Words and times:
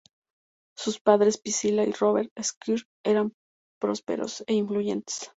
Sus 0.75 0.99
padres, 0.99 1.37
Priscilla 1.37 1.83
y 1.83 1.91
Robert 1.91 2.31
Squire, 2.41 2.85
eran 3.05 3.35
prósperos 3.79 4.43
e 4.47 4.53
influyentes. 4.55 5.29